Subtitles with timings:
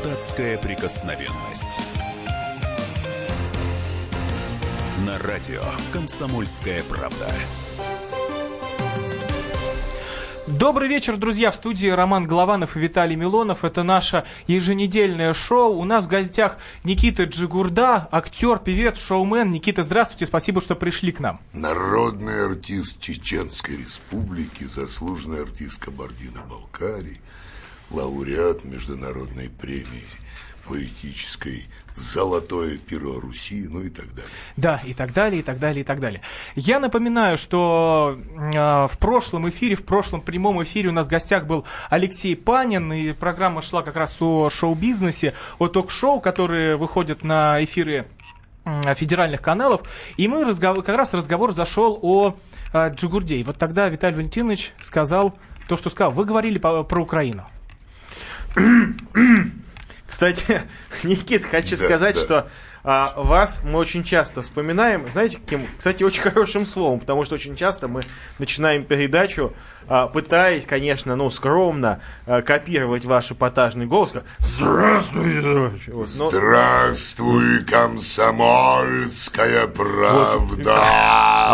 [0.00, 1.76] Депутатская прикосновенность.
[5.04, 7.30] На радио «Комсомольская правда».
[10.46, 11.50] Добрый вечер, друзья.
[11.50, 13.62] В студии Роман Голованов и Виталий Милонов.
[13.62, 15.78] Это наше еженедельное шоу.
[15.78, 19.50] У нас в гостях Никита Джигурда, актер, певец, шоумен.
[19.50, 20.24] Никита, здравствуйте.
[20.24, 21.40] Спасибо, что пришли к нам.
[21.52, 27.20] Народный артист Чеченской Республики, заслуженный артист Кабардино-Балкарии,
[27.90, 30.04] лауреат международной премии
[30.66, 34.30] поэтической «Золотое перо Руси», ну и так далее.
[34.56, 36.20] Да, и так далее, и так далее, и так далее.
[36.54, 38.18] Я напоминаю, что
[38.54, 42.92] э, в прошлом эфире, в прошлом прямом эфире у нас в гостях был Алексей Панин,
[42.92, 48.06] и программа шла как раз о шоу-бизнесе, о ток-шоу, которые выходят на эфиры
[48.94, 49.82] федеральных каналов,
[50.16, 52.36] и мы разговор, как раз разговор зашел о
[52.72, 53.36] э, Джигурде.
[53.36, 55.34] И вот тогда Виталий Валентинович сказал
[55.68, 56.12] то, что сказал.
[56.12, 57.46] Вы говорили по, про Украину.
[60.06, 60.62] Кстати,
[61.02, 62.20] Никит, хочу да, сказать, да.
[62.20, 62.46] что
[62.82, 67.56] а, вас мы очень часто вспоминаем, знаете, каким, кстати, очень хорошим словом, потому что очень
[67.56, 68.02] часто мы
[68.38, 69.52] начинаем передачу
[69.88, 74.12] а, пытаясь, конечно, ну, скромно а, копировать ваш эпатажный голос.
[74.38, 75.40] Здравствуй!
[75.88, 76.30] Вот, но...
[76.30, 80.80] Здравствуй, комсомольская правда!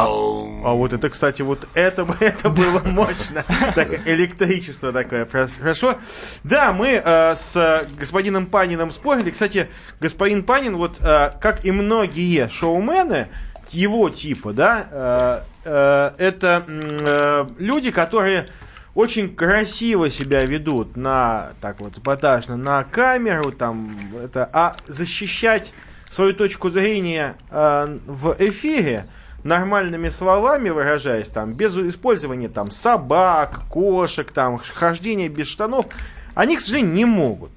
[0.07, 3.45] Вот, а, вот это, кстати, вот это, это было мощно.
[3.77, 5.25] Так, электричество такое.
[5.27, 5.97] Хорошо.
[6.43, 9.31] Да, мы э, с господином Паниным спорили.
[9.31, 9.69] Кстати,
[10.01, 13.29] господин Панин, вот э, как и многие шоумены,
[13.71, 18.49] его типа, да, э, э, это э, люди, которые
[18.97, 25.73] очень красиво себя ведут на, так вот, эпатажно, на камеру, там, это, а защищать
[26.11, 29.07] свою точку зрения э, в эфире,
[29.47, 35.87] нормальными словами выражаясь, там, без использования там собак, кошек, там, хождения без штанов,
[36.35, 37.51] они, к сожалению, не могут.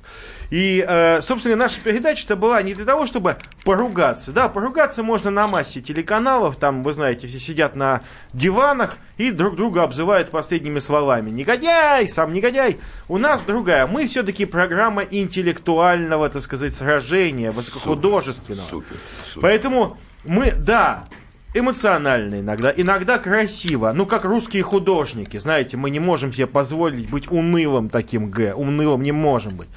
[0.49, 4.31] И, э, собственно, наша передача-то была не для того, чтобы поругаться.
[4.31, 8.01] Да, поругаться можно на массе телеканалов, там, вы знаете, все сидят на
[8.33, 11.29] диванах и друг друга обзывают последними словами.
[11.29, 12.79] Негодяй, сам негодяй.
[13.07, 13.85] У нас другая.
[13.85, 18.67] Мы все-таки программа интеллектуального, так сказать, сражения, высокохудожественного.
[18.67, 19.41] Супер, супер.
[19.41, 21.07] Поэтому мы, да,
[21.53, 23.91] эмоционально иногда, иногда красиво.
[23.93, 28.53] Ну, как русские художники, знаете, мы не можем себе позволить быть унылым таким Г.
[28.53, 29.69] Унылым не можем быть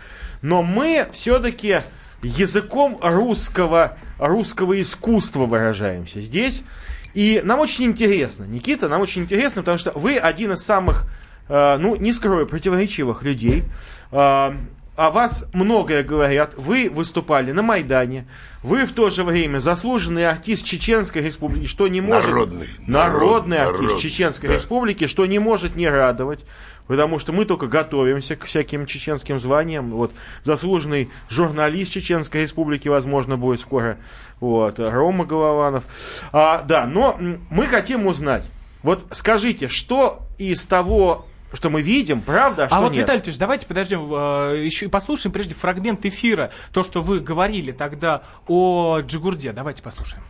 [0.43, 1.81] но мы все-таки
[2.23, 6.63] языком русского, русского искусства выражаемся здесь.
[7.15, 11.05] И нам очень интересно, Никита, нам очень интересно, потому что вы один из самых,
[11.49, 13.65] э, ну, не скрою, противоречивых людей.
[14.11, 14.55] Э,
[15.03, 16.55] о вас многое говорят.
[16.57, 18.25] Вы выступали на Майдане.
[18.63, 22.31] Вы в то же время заслуженный артист Чеченской Республики, что не может...
[22.31, 22.69] Народный.
[22.87, 24.55] Народный народ, артист народ, Чеченской да.
[24.55, 26.45] Республики, что не может не радовать.
[26.87, 29.91] Потому что мы только готовимся к всяким чеченским званиям.
[29.91, 30.13] Вот
[30.45, 33.97] заслуженный журналист Чеченской Республики, возможно, будет скоро.
[34.39, 35.83] Вот, Рома Голованов.
[36.31, 37.19] А, да, но
[37.51, 38.45] мы хотим узнать.
[38.85, 43.03] Вот скажите, что из того что мы видим, правда, а, а что вот, нет.
[43.03, 47.73] Виталий Ильич, давайте подождем, э, еще и послушаем прежде фрагмент эфира, то, что вы говорили
[47.73, 49.53] тогда о Джигурде.
[49.53, 50.23] Давайте послушаем.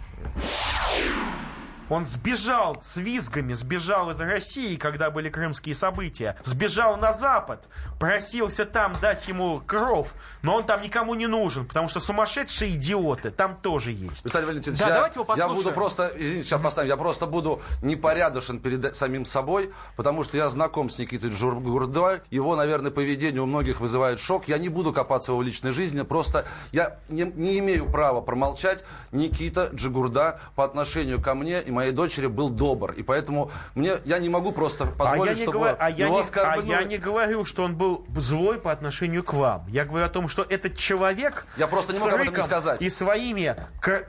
[1.93, 6.39] Он сбежал с визгами, сбежал из России, когда были крымские события.
[6.43, 7.69] Сбежал на Запад,
[8.01, 13.31] просился там дать ему кров, но он там никому не нужен, потому что сумасшедшие идиоты
[13.31, 14.25] там тоже есть.
[14.25, 17.61] Виталий Валентинович, да, я, давайте его я буду просто, извините, сейчас поставим, я просто буду
[17.83, 23.47] непорядочен перед самим собой, потому что я знаком с Никитой Джургурдой, его, наверное, поведение у
[23.47, 24.49] многих вызывает шок.
[24.49, 28.83] Я не буду копаться в его личной жизни, просто я не, не имею права промолчать.
[29.11, 32.93] Никита Джигурда по отношению ко мне и моей моей дочери был добр.
[32.93, 35.77] И поэтому мне, я не могу просто позволить, а я не чтобы говор...
[35.79, 36.73] а я его не...
[36.73, 39.67] А я не говорю, что он был злой по отношению к вам.
[39.69, 42.83] Я говорю о том, что этот человек я просто не могу об этом не сказать.
[42.83, 43.57] и своими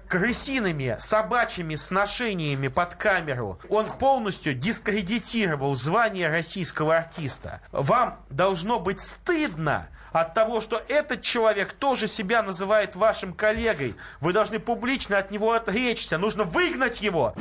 [0.07, 7.61] крысиными собачьими сношениями под камеру он полностью дискредитировал звание российского артиста.
[7.71, 13.95] Вам должно быть стыдно от того, что этот человек тоже себя называет вашим коллегой.
[14.21, 16.17] Вы должны публично от него отречься.
[16.17, 17.33] Нужно выгнать его.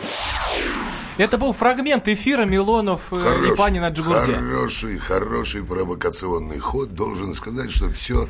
[1.19, 4.35] Это был фрагмент эфира Милонов Хорош, и Панина Джигурде.
[4.35, 6.95] Хороший, хороший провокационный ход.
[6.95, 8.27] Должен сказать, что все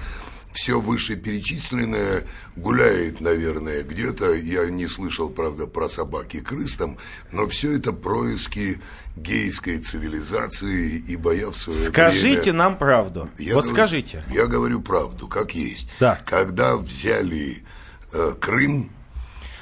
[0.53, 2.25] все вышеперечисленное
[2.57, 4.35] гуляет, наверное, где-то.
[4.35, 6.97] Я не слышал, правда, про собаки и крыс там,
[7.33, 8.81] но все это происки
[9.17, 12.59] гейской цивилизации и боя в свое Скажите время...
[12.59, 13.31] нам правду.
[13.39, 14.25] Я вот говорю, скажите.
[14.31, 15.89] Я говорю правду, как есть.
[16.01, 16.21] Да.
[16.27, 17.65] Когда взяли
[18.13, 18.91] э, Крым,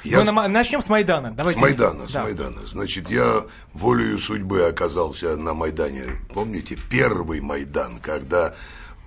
[0.03, 0.31] я Мы с...
[0.31, 1.31] начнем с Майдана.
[1.31, 1.59] Давайте.
[1.59, 2.07] С Майдана, да.
[2.07, 2.65] с Майдана.
[2.65, 6.05] Значит, я волею судьбы оказался на Майдане.
[6.33, 8.55] Помните, первый Майдан, когда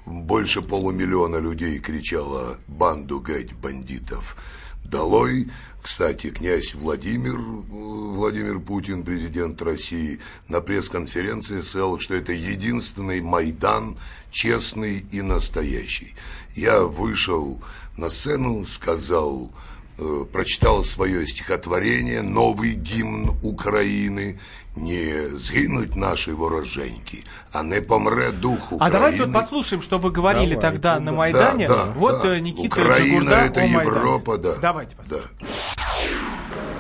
[0.06, 4.36] больше полумиллиона людей кричало «Банду гать бандитов!»
[4.84, 5.50] долой.
[5.82, 13.98] Кстати, князь Владимир, Владимир Путин, президент России, на пресс-конференции сказал, что это единственный Майдан
[14.30, 16.14] честный и настоящий.
[16.54, 17.62] Я вышел
[17.96, 19.52] на сцену, сказал,
[19.98, 24.38] э, прочитал свое стихотворение «Новый гимн Украины»,
[24.75, 28.87] не згинуть наши вороженьки, а не помре дух Украины.
[28.87, 30.99] А давайте вот послушаем, что вы говорили давайте, тогда да.
[30.99, 31.67] на Майдане.
[31.67, 32.35] Да, да, вот да.
[32.35, 34.55] Э, Никита Украина Джигурда это Европа, да.
[34.61, 34.95] Давайте.
[35.09, 35.19] Да.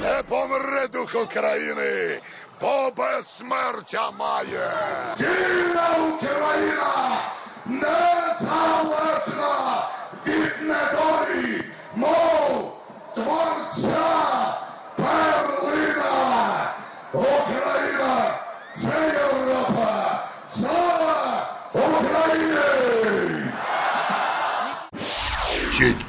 [0.03, 2.19] Не помре дух України,
[2.61, 4.71] бо безсмертя має.
[5.19, 7.21] Вільна Україна
[7.65, 9.09] незалежна
[10.25, 11.63] від недолі,
[11.95, 12.73] мов
[13.15, 13.52] творця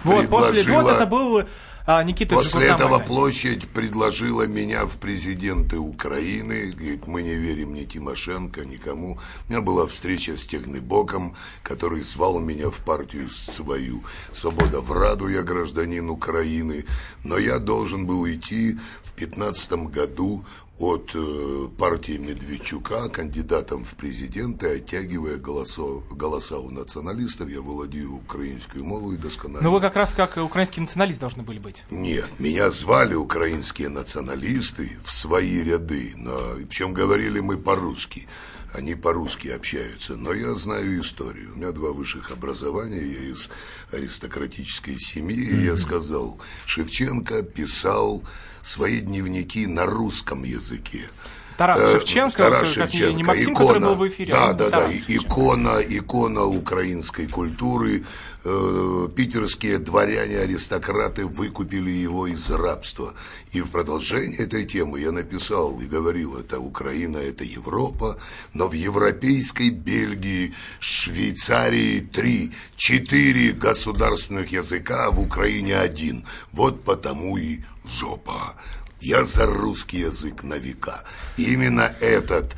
[0.03, 1.43] Вот, после вот это был
[1.87, 6.71] а, Никита После этого площадь предложила меня в президенты Украины.
[6.71, 9.19] Говорит, мы не верим ни Тимошенко, никому.
[9.47, 14.03] У меня была встреча с Технобоком, который звал меня в партию свою.
[14.31, 16.85] Свобода в Раду, я гражданин Украины.
[17.23, 20.43] Но я должен был идти в 15 году
[20.77, 27.49] от э, партии Медведчука кандидатом в президенты, оттягивая голосо, голоса у националистов.
[27.49, 29.61] Я владею украинской мовой досконально.
[29.61, 31.83] Но вы как раз как украинский националист должны были быть.
[31.91, 38.27] Нет, меня звали украинские националисты в свои ряды, но причем говорили мы по-русски.
[38.73, 41.53] Они по-русски общаются, но я знаю историю.
[41.53, 43.49] У меня два высших образования, я из
[43.93, 48.21] аристократической семьи, и я сказал, Шевченко писал
[48.65, 51.09] свои дневники на русском языке.
[51.57, 54.33] Тарас э, Шевченко, Тарас Шевченко, не Максим, икона, который был в эфире.
[54.33, 58.03] Да, а да, да, икона, икона украинской культуры.
[58.47, 63.15] Э, питерские дворяне-аристократы выкупили его из рабства.
[63.53, 68.19] И в продолжение этой темы я написал и говорил, это Украина, это Европа,
[68.53, 76.23] но в европейской Бельгии, Швейцарии три, четыре государственных языка, а в Украине один.
[76.51, 78.55] Вот потому и жопа.
[79.01, 81.03] Я за русский язык на века.
[81.37, 82.55] Именно этот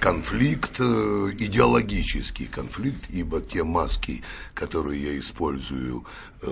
[0.00, 4.22] конфликт, э, идеологический конфликт, ибо те маски,
[4.54, 6.04] которые я использую
[6.42, 6.46] э,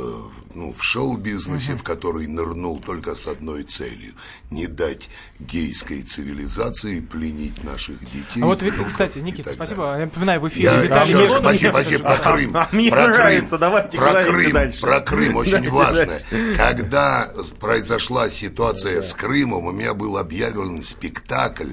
[0.54, 1.80] ну, в шоу-бизнесе, угу.
[1.80, 4.14] в который нырнул только с одной целью–
[4.50, 8.42] не дать гейской цивилизации пленить наших детей.
[8.42, 9.84] А вот, внуков, кстати, Никита, спасибо.
[9.84, 10.00] Далее.
[10.00, 11.38] Я напоминаю, в эфире я, Виталий еще.
[11.38, 12.56] Спасибо, спасибо, про Крым.
[12.56, 14.80] А, мне про нравится, Крым, давайте про Крым, дальше.
[14.80, 16.20] Про Крым очень важно.
[16.56, 21.72] Когда произошла ситуация с Крымом, у меня был объявлен спектакль,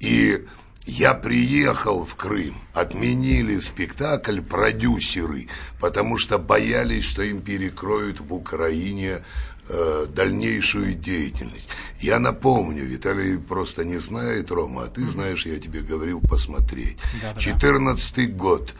[0.00, 0.44] и
[0.88, 5.46] я приехал в Крым, отменили спектакль продюсеры,
[5.80, 9.22] потому что боялись, что им перекроют в Украине
[9.68, 11.68] э, дальнейшую деятельность.
[12.00, 16.96] Я напомню, Виталий просто не знает, Рома, а ты знаешь, я тебе говорил посмотреть.
[17.36, 18.72] Четырнадцатый год,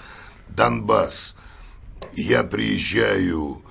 [0.49, 1.37] Донбасс.
[2.15, 3.63] Я приезжаю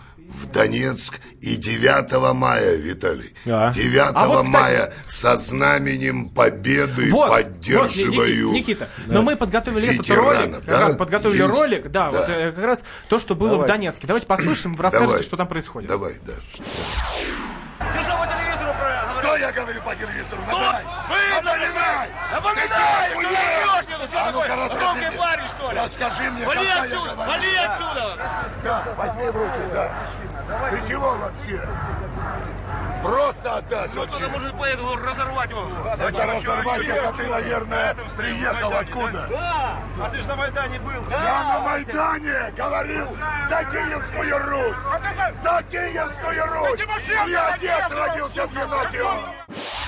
[0.57, 3.33] Донецк и 9 мая, Виталий.
[3.45, 3.71] Да.
[3.73, 8.47] 9 а вот, кстати, мая со знаменем победы вот, поддерживаю.
[8.49, 9.13] Вот, Никита, да.
[9.13, 10.65] но мы подготовили этот ролик.
[10.65, 10.89] Да?
[10.93, 11.53] Подготовили Есть?
[11.53, 12.19] ролик, да, да.
[12.19, 13.65] Вот, э, как раз то, что было Давай.
[13.65, 14.07] в Донецке.
[14.07, 15.23] Давайте послушаем, вы расскажете, Давай.
[15.23, 15.89] что там происходит.
[15.89, 16.33] Давай, да.
[19.47, 20.41] Я говорю по телевизору?
[20.45, 20.83] Напоминай!
[21.41, 22.09] Напоминай!
[22.33, 23.09] Напоминай!
[23.09, 23.83] Напоминай!
[24.13, 25.79] А ну-ка расскажи парень, что ли?
[25.79, 27.15] Расскажи мне, Вали отсюда!
[27.15, 28.17] Вали отсюда!
[28.63, 29.91] Да, возьми в руки, да.
[30.69, 31.61] Ты чего вообще?
[33.07, 35.65] Просто отдай Ну, тогда, может, поеду разорвать его.
[35.97, 39.27] Это разорвать, это ты, наверное, приехал откуда?
[39.29, 39.77] Да!
[40.01, 41.09] А ты же на Майдане был.
[41.09, 43.07] Я на Майдане говорил
[43.47, 45.41] за Киевскую Русь!
[45.41, 46.79] За Киевскую Русь!
[47.29, 49.86] Я дед родился в Геннадио!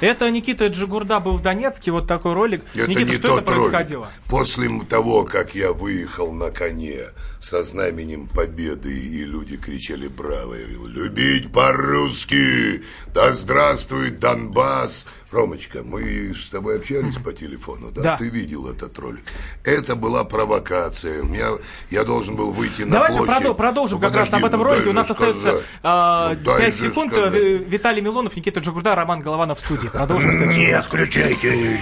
[0.00, 2.62] Это Никита Джигурда был в Донецке, вот такой ролик.
[2.74, 4.04] Это Никита, не что тот это происходило?
[4.04, 4.16] Ролик.
[4.28, 7.06] После того, как я выехал на коне
[7.40, 12.82] со знаменем победы, и люди кричали «Браво!», я говорил «Любить по-русски!
[13.14, 18.02] Да здравствует Донбасс!» Ромочка, мы с тобой общались по телефону, да?
[18.02, 18.16] да?
[18.16, 19.24] Ты видел этот ролик.
[19.64, 21.22] Это была провокация.
[21.22, 21.48] У меня,
[21.90, 23.42] я должен был выйти на Давайте площадь.
[23.42, 24.90] Продол- продолжим ну, как подожди, раз об этом ну, ролике.
[24.90, 27.12] У нас остается э, ну, 5 секунд.
[27.12, 27.42] Сказать.
[27.42, 29.88] Виталий Милонов, Никита Джигурда, Роман Голованов в студии.
[29.88, 30.48] Продолжим.
[30.48, 31.80] Не отключайте.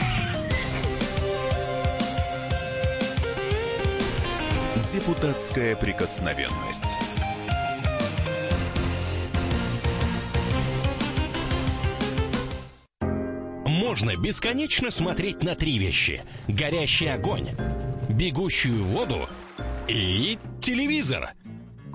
[4.91, 6.87] Депутатская прикосновенность.
[13.67, 16.23] Можно бесконечно смотреть на три вещи.
[16.49, 17.51] Горящий огонь,
[18.09, 19.29] бегущую воду
[19.89, 21.33] и телевизор.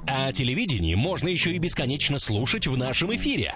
[0.05, 3.55] А телевидение можно еще и бесконечно слушать в нашем эфире.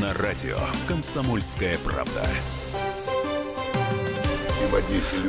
[0.00, 0.56] На радио
[0.88, 2.26] «Комсомольская правда».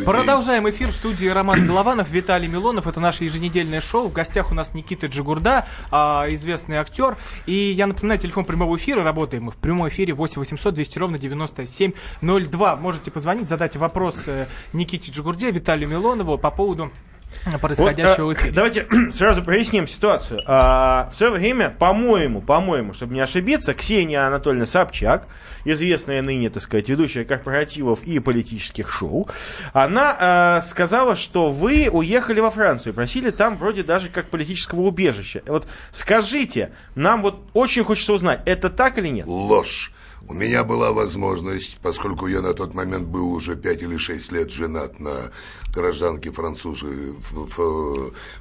[0.05, 2.87] Продолжаем эфир в студии Роман Голованов, Виталий Милонов.
[2.87, 4.07] Это наше еженедельное шоу.
[4.07, 7.17] В гостях у нас Никита Джигурда, а, известный актер.
[7.45, 9.03] И я напоминаю, телефон прямого эфира.
[9.03, 12.75] Работаем мы в прямом эфире 8 800 200 ровно 9702.
[12.77, 16.89] Можете позвонить, задать вопрос э, Никите Джигурде, Виталию Милонову по поводу
[17.61, 18.53] происходящего Вот, в э, эфире.
[18.53, 20.41] Давайте сразу проясним ситуацию.
[20.45, 25.27] А, в свое время, по-моему, по-моему, чтобы не ошибиться, Ксения Анатольевна Собчак,
[25.65, 29.29] известная ныне, так сказать, ведущая корпоративов и политических шоу,
[29.71, 35.41] она э, сказала, что вы уехали во Францию, просили там вроде даже как политического убежища.
[35.47, 39.25] Вот скажите, нам вот очень хочется узнать, это так или нет?
[39.25, 39.92] Ложь.
[40.29, 44.51] У меня была возможность, поскольку я на тот момент был уже 5 или 6 лет
[44.51, 45.31] женат на
[45.73, 47.13] гражданке французы,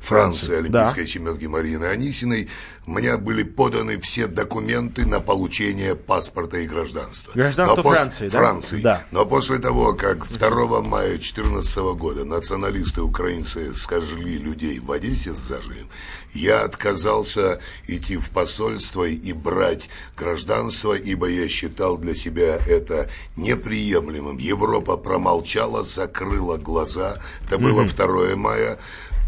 [0.01, 2.49] Франции, олимпийской чемпионки Марины Анисиной,
[2.87, 7.33] мне были поданы все документы на получение паспорта и гражданства.
[7.33, 8.39] Гражданство Но пос- Франции, да?
[8.39, 8.81] Франции.
[8.81, 9.05] Да.
[9.11, 15.39] Но после того, как 2 мая 2014 года националисты украинцы сожгли людей в Одессе с
[15.39, 15.89] зажием,
[16.33, 24.39] я отказался идти в посольство и брать гражданство, ибо я считал для себя это неприемлемым.
[24.39, 27.19] Европа промолчала, закрыла глаза.
[27.47, 28.79] Это было 2 мая.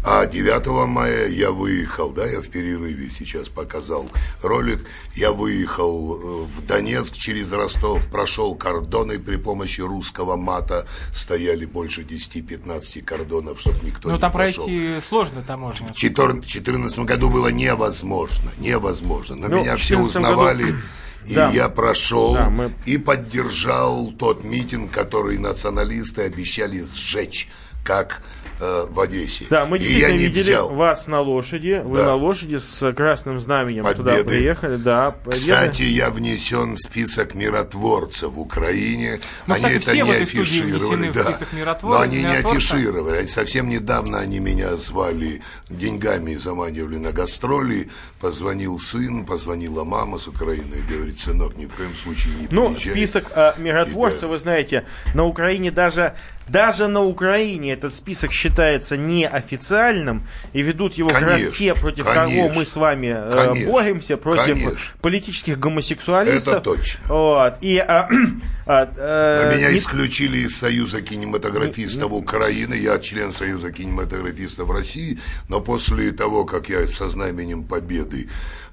[0.07, 4.07] А 9 мая я выехал, да, я в перерыве сейчас показал
[4.43, 4.85] ролик,
[5.15, 12.03] я выехал э, в Донецк через Ростов, прошел кордоны при помощи русского мата, стояли больше
[12.03, 14.65] 10-15 кордонов, чтобы никто Ну, не там прошел.
[14.65, 15.87] пройти сложно таможню.
[15.87, 19.35] В 2014 году было невозможно, невозможно.
[19.35, 20.75] На Ну, меня все 14 году- узнавали,
[21.27, 21.49] и Да.
[21.51, 27.49] я прошел Да, мы- и поддержал тот митинг, который националисты обещали сжечь,
[27.83, 28.21] как
[28.59, 29.45] э, в Одессе.
[29.49, 30.69] Да, мы действительно видели взял.
[30.69, 31.81] вас на лошади.
[31.85, 32.05] Вы Да.
[32.05, 34.29] на лошади с красным знаменем туда Победы.
[34.29, 34.75] приехали.
[34.77, 35.39] Да, победы.
[35.41, 39.19] Кстати, я внесен в список миротворцев в Украине.
[39.47, 41.23] Ну, они кстати, это все не афишировали, да.
[41.23, 43.25] список миротвор- Но они не афишировали.
[43.27, 47.89] Совсем недавно они меня звали деньгами, заманивали на гастроли.
[48.21, 52.69] Позвонил сын, позвонила мама с Украины и говорит, сынок, ни в коем случае не Ну,
[52.69, 52.93] приезжай.
[52.93, 56.15] список э, миротворцев, Тебя- вы знаете, на Украине даже,
[56.47, 62.49] даже на Украине этот список считается неофициальным, и ведут его Конечно, расте, против конечно, кого
[62.53, 64.77] мы с вами э, конечно, боремся, против конечно.
[65.01, 66.55] политических гомосексуалистов.
[66.55, 67.05] Это точно.
[67.07, 67.57] Вот.
[67.61, 68.07] И, а,
[68.65, 72.75] а, э, А меня не- исключили из Союза кинематографистов Украины.
[72.75, 75.19] Я член Союза кинематографистов России.
[75.49, 78.29] Но после того, как я со знаменем победы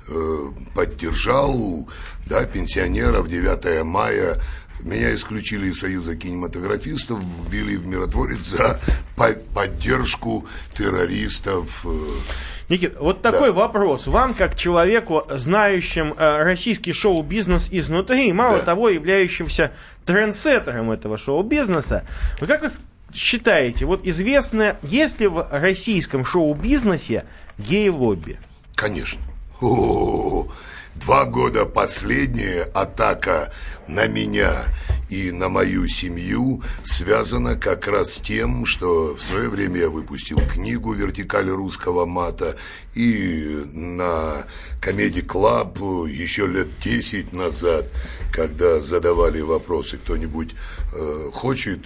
[0.09, 0.38] э,
[0.75, 1.88] поддержал
[2.26, 4.41] да, пенсионеров 9 мая,
[4.83, 8.81] меня исключили из Союза кинематографистов, ввели в миротворец за
[9.17, 10.47] по- поддержку
[10.77, 11.85] террористов.
[11.85, 12.11] э,
[12.69, 14.07] Никит, вот такой вопрос.
[14.07, 18.65] Вам, как человеку, знающим э, российский шоу-бизнес изнутри, мало Да.
[18.65, 19.73] того, являющимся
[20.05, 22.05] трендсеттером этого шоу-бизнеса,
[22.41, 22.69] вы как вы
[23.15, 27.25] считаете, вот известно, есть ли в российском шоу-бизнесе
[27.59, 28.39] гей-лобби?
[28.75, 29.21] Конечно.
[29.61, 30.49] О,
[30.95, 33.53] Два года последняя атака
[33.94, 34.64] на меня
[35.11, 40.92] и на мою семью связана как раз тем, что в свое время я выпустил книгу
[40.94, 42.56] «Вертикаль русского мата»
[42.94, 44.46] и на
[44.80, 47.84] Comedy Club еще лет 10 назад,
[48.32, 50.54] когда задавали вопросы, кто-нибудь
[50.94, 51.80] э, хочет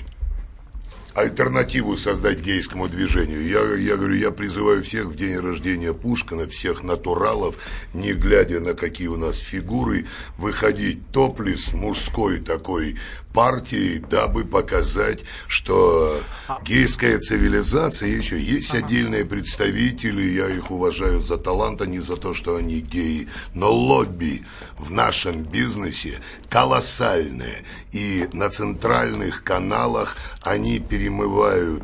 [1.17, 3.49] альтернативу создать гейскому движению.
[3.49, 7.57] Я, я говорю, я призываю всех в день рождения Пушкина, всех натуралов,
[7.95, 10.07] не глядя на какие у нас фигуры,
[10.37, 12.97] выходить топлис мужской такой
[13.37, 16.19] партии, дабы показать, что
[16.63, 22.33] гейская цивилизация еще есть отдельные представители, я их уважаю за талант, а не за то,
[22.33, 23.29] что они геи.
[23.53, 24.43] Но лобби
[24.79, 27.63] в нашем бизнесе колоссальное.
[27.93, 31.83] И на центральных каналах они перемывают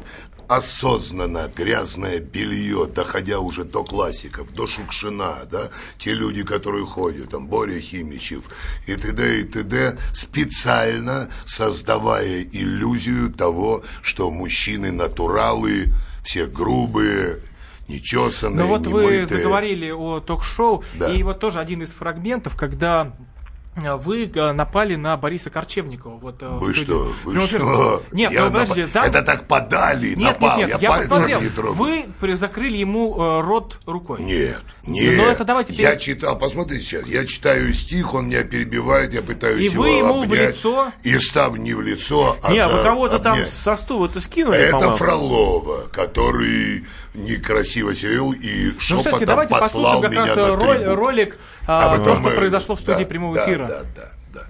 [0.56, 7.47] осознанно грязное белье, доходя уже до классиков, до Шукшина, да, те люди, которые ходят, там,
[7.47, 8.44] Боря Химичев
[8.87, 9.40] и т.д.
[9.40, 15.87] и т.д., специально создавая иллюзию того, что мужчины натуралы,
[16.25, 17.40] все грубые,
[17.88, 21.12] нечесанная, Ну вот не вы заговорили о ток-шоу, Да.
[21.12, 23.12] и вот тоже один из фрагментов, когда
[23.74, 26.18] вы э, напали на Бориса Корчевникова.
[26.18, 27.10] Вот, э, в Вы что?
[27.24, 28.02] Вы Ну, что?
[28.12, 30.88] Нет, Я ну подождите, напа- там- Это так подали, Нет, напал, нет, я, нет, я
[30.90, 31.40] пальцем посмотрел.
[31.40, 31.74] не трогал.
[31.74, 34.20] Вы закрыли ему э, рот рукой.
[34.20, 35.14] Нет, нет.
[35.16, 39.22] Ну, это давайте Я перес- читал, посмотрите сейчас, я читаю стих, он меня перебивает, я
[39.22, 40.56] пытаюсь И его вы ему в обнять.
[40.56, 40.92] лицо?
[41.02, 44.58] И став не в лицо, а Не, а за вы кого-то там со стула-то скинули,
[44.58, 44.92] Это.
[44.92, 46.84] Фролова, который
[47.14, 50.85] некрасиво себя вел и Ну, шепотом давайте послал послушаем как меня раз на э, роль-
[50.95, 53.66] ролик, А а, то, что мы- произошло в студии да, прямого да, эфира.
[53.66, 54.40] Да, да, да.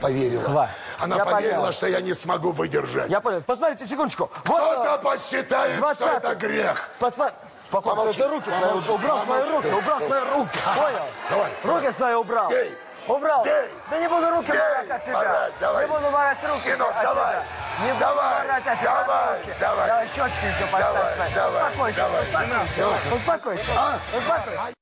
[0.00, 0.42] Поверила.
[0.48, 0.70] Два.
[0.98, 1.72] Она Я поверила, понял.
[1.72, 3.10] что я не смогу выдержать.
[3.10, 3.40] Я понял.
[3.46, 4.30] Посмотрите, секундочку.
[4.44, 6.16] Вот, Кто-то э, посчитает, что 20-й.
[6.16, 6.88] это грех.
[6.98, 7.34] Посмотри.
[7.68, 8.18] Спокойно, Помолчи.
[8.20, 8.90] ты руки свои Помолчи.
[8.90, 9.52] убрал свои Помолчи.
[9.68, 10.58] руки, убрал свои руки.
[10.76, 11.06] Понял?
[11.30, 11.50] Давай.
[11.64, 12.50] Руки свои убрал.
[12.50, 12.72] Бей.
[13.08, 13.44] Убрал.
[13.44, 13.52] Бей.
[13.90, 14.58] Да не буду руки Бей.
[14.58, 15.50] брать от тебя.
[15.60, 15.86] Давай.
[15.86, 17.32] Не буду брать руки Сынок, от давай.
[17.32, 17.44] тебя.
[17.80, 18.46] Не Давай.
[18.76, 19.38] тебя Давай.
[19.38, 19.54] руки.
[19.60, 19.86] Давай.
[19.88, 21.14] Давай щечки еще поставь Давай.
[21.14, 21.34] свои.
[21.34, 21.62] Давай.
[21.70, 22.22] Успокойся, Давай.
[22.22, 23.14] успокойся.
[23.14, 23.70] Успокойся.
[23.76, 23.98] А?
[24.16, 24.74] Успокойся.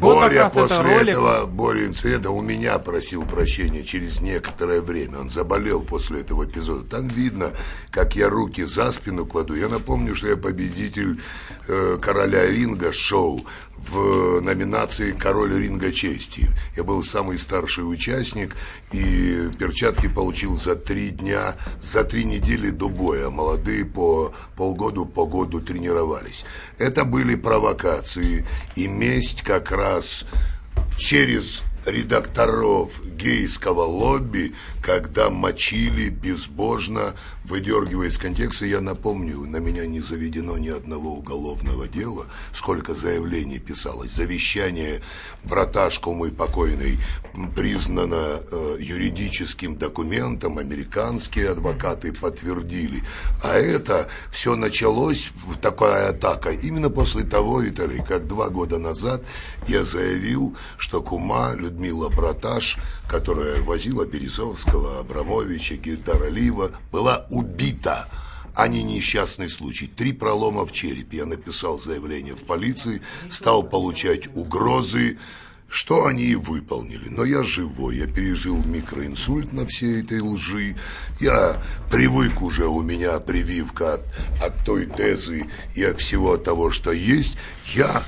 [0.00, 1.08] Вот Боря это после ролик.
[1.10, 5.18] этого, Боря инцидента у меня просил прощения через некоторое время.
[5.18, 6.88] Он заболел после этого эпизода.
[6.88, 7.50] Там видно,
[7.90, 9.54] как я руки за спину кладу.
[9.54, 11.20] Я напомню, что я победитель
[11.68, 13.44] э, короля ринга шоу
[13.88, 16.48] в номинации «Король ринга чести».
[16.76, 18.56] Я был самый старший участник,
[18.92, 23.30] и перчатки получил за три дня, за три недели до боя.
[23.30, 26.44] Молодые по полгода, по году тренировались.
[26.78, 28.46] Это были провокации,
[28.76, 30.26] и месть как раз
[30.96, 40.00] через редакторов гейского лобби, когда мочили безбожно, выдергивая из контекста, я напомню, на меня не
[40.00, 44.12] заведено ни одного уголовного дела, сколько заявлений писалось.
[44.12, 45.00] Завещание
[45.44, 46.98] браташку мой покойный
[47.56, 53.02] признано э, юридическим документом, американские адвокаты подтвердили.
[53.42, 59.22] А это все началось, такая атака, именно после того, Виталий, как два года назад
[59.66, 62.78] я заявил, что кума Людмила Браташ,
[63.08, 68.08] которая возила Березовского, Абрамовича, Гильдара Лива, была убита
[68.56, 69.86] а не несчастный случай.
[69.86, 71.18] Три пролома в черепе.
[71.18, 75.18] Я написал заявление в полиции, стал получать угрозы,
[75.68, 77.08] что они и выполнили.
[77.08, 80.74] Но я живой, я пережил микроинсульт на всей этой лжи.
[81.20, 84.02] Я привык уже, у меня прививка от,
[84.42, 87.38] от той дезы и от всего того, что есть.
[87.72, 88.02] Я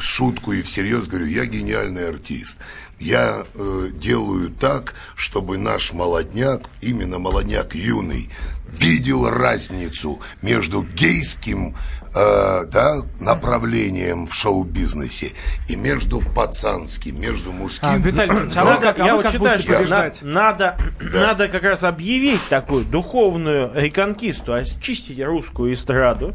[0.00, 2.58] шутку и всерьез говорю, я гениальный артист.
[2.98, 8.30] Я э, делаю так, чтобы наш молодняк, именно молодняк юный,
[8.72, 11.76] видел разницу между гейским
[12.14, 15.32] э, да, направлением в шоу-бизнесе
[15.68, 17.88] и между пацанским, между мужским.
[17.88, 21.84] А, Виталий Ильич, а как, а я вот считаю, что на- надо, надо как раз
[21.84, 26.34] объявить такую духовную реконкисту, очистить русскую эстраду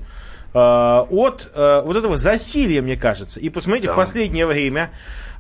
[0.60, 3.40] от э, вот этого засилия, мне кажется.
[3.40, 4.92] И посмотрите, в последнее время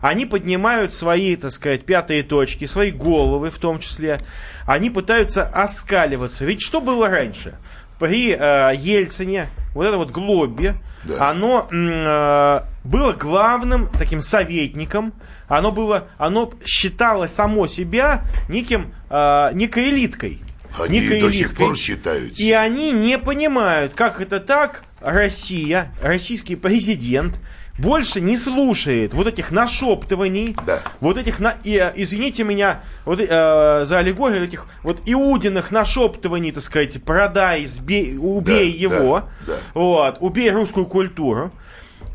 [0.01, 4.21] они поднимают свои, так сказать, пятые точки, свои головы в том числе.
[4.65, 6.45] Они пытаются оскаливаться.
[6.45, 7.55] Ведь что было раньше?
[7.99, 11.31] При э, Ельцине, вот это вот Глобби, Да.
[11.31, 15.13] оно э, было главным таким советником,
[15.47, 20.41] оно было, оно считало само себя неким, э, некой элиткой.
[20.79, 21.65] Они некой до сих элиткой.
[21.65, 22.37] пор считают.
[22.37, 27.39] И они не понимают, как это так, Россия, российский президент
[27.77, 30.79] больше не слушает вот этих нашептываний, Да.
[30.99, 36.51] вот этих, на, и, э, извините меня, вот, э, за аллегорию этих вот иудиных нашептываний,
[36.51, 39.53] так сказать, продай, сбей, убей Да, его, да, да.
[39.75, 41.51] вот, убей русскую культуру.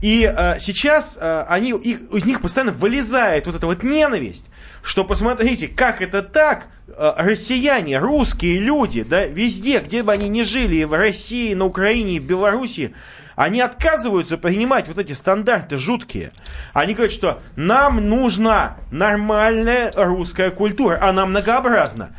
[0.03, 4.47] И э, сейчас э, они, их, из них постоянно вылезает вот эта вот ненависть,
[4.83, 10.43] что посмотрите, как это так, э, россияне, русские люди, да, везде, где бы они ни
[10.43, 12.95] жили, и в России, на Украине, и в Беларуси,
[13.37, 16.33] они отказываются принимать вот эти стандарты жуткие.
[16.73, 22.11] Они говорят, что нам нужна нормальная русская культура, она многообразна.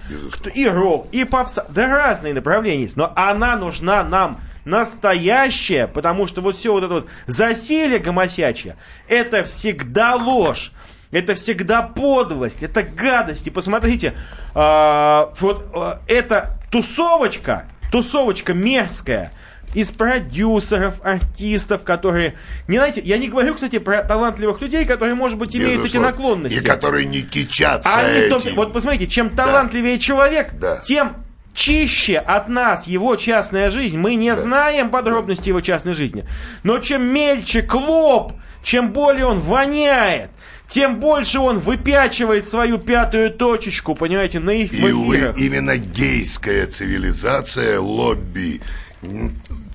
[0.55, 6.41] И рок, и попса, да разные направления есть, но она нужна нам настоящее, потому что
[6.41, 8.75] вот все вот это вот засилие гомосячье,
[9.07, 10.71] это всегда ложь.
[11.11, 13.45] Это всегда подлость, это гадость.
[13.45, 14.13] И посмотрите,
[14.55, 19.31] а, вот а, эта тусовочка, тусовочка мерзкая,
[19.75, 22.35] из продюсеров, артистов, которые...
[22.67, 26.09] Не знаете, я не говорю, кстати, про талантливых людей, которые, может быть, имеют эти Безусловно.
[26.11, 26.57] наклонности.
[26.57, 28.55] И которые не кичатся Они том- этим.
[28.55, 30.77] вот посмотрите, чем талантливее человек, Да.
[30.77, 31.15] тем
[31.53, 33.97] чище от нас его частная жизнь.
[33.97, 36.25] Мы не знаем подробности его частной жизни.
[36.63, 40.29] Но чем мельче клоп, чем более он воняет,
[40.67, 45.37] тем больше он выпячивает свою пятую точечку, понимаете, на эф- И, эфирах.
[45.37, 48.61] именно гейская цивилизация, лобби,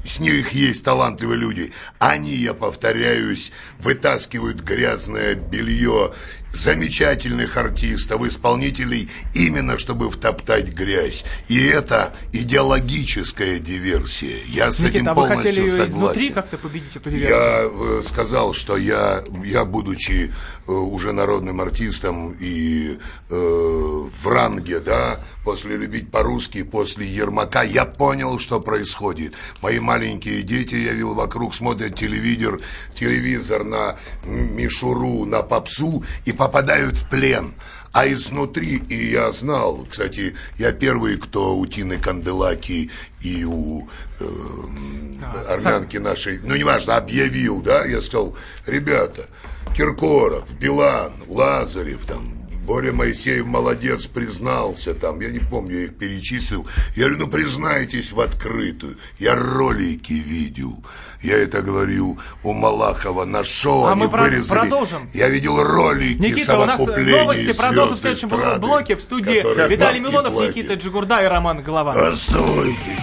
[0.06, 1.72] с них есть талантливые люди.
[1.98, 6.12] Они, я повторяюсь, вытаскивают грязное белье
[6.58, 11.24] замечательных артистов, исполнителей, именно чтобы втоптать грязь.
[11.48, 14.38] И это идеологическая диверсия.
[14.48, 15.92] Я с Никита, этим а вы полностью хотели согласен.
[15.92, 17.30] изнутри как-то победить эту диверсию?
[17.30, 20.32] Я э, сказал, что я, я будучи
[20.66, 22.98] э, уже народным артистом и
[23.30, 29.34] э, в ранге, да, после «Любить по-русски», после «Ермака», я понял, что происходит.
[29.62, 32.60] Мои маленькие дети, я видел вокруг, смотрят телевизор,
[32.94, 37.54] телевизор на мишуру, на попсу и попадают в плен.
[37.92, 42.90] А изнутри, и я знал, кстати, я первый, кто у Тины Канделаки
[43.22, 43.88] и у
[44.20, 44.24] э,
[45.48, 49.26] армянки нашей, ну, неважно, объявил, да, я сказал, ребята,
[49.74, 52.37] Киркоров, Билан, Лазарев, там,
[52.68, 56.66] Боря Моисеев молодец, признался там, я не помню, я их перечислил.
[56.94, 58.98] Я говорю, ну признайтесь в открытую.
[59.18, 60.84] Я ролики видел.
[61.22, 64.58] Я это говорил у Малахова на шоу, А они мы вырезали.
[64.60, 65.08] продолжим.
[65.14, 69.68] Я видел ролики Никита, у нас совокупления новости продолжим в следующем эстрады, блоке в студии
[69.70, 70.54] Виталий Милонов, платят.
[70.56, 72.12] Никита Джигурда и Роман Голованов.
[72.12, 73.00] Оставайтесь.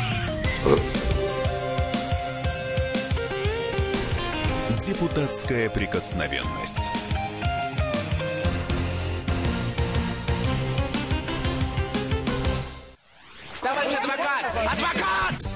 [4.80, 6.78] Депутатская прикосновенность.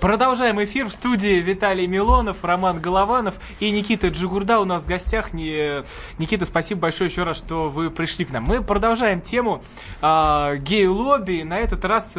[0.00, 5.34] Продолжаем эфир в студии Виталий Милонов, Роман Голованов и Никита Джигурда у нас в гостях.
[5.34, 8.44] Никита, спасибо большое еще раз, что вы пришли к нам.
[8.44, 9.62] Мы продолжаем тему
[10.00, 11.42] а, гей-лобби.
[11.42, 12.14] На этот раз...